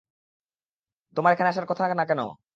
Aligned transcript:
তোমার 1.17 1.31
এখানে 1.33 1.49
আসার 1.49 1.67
কথা 1.67 1.83
না 1.93 2.05
কেন? 2.05 2.21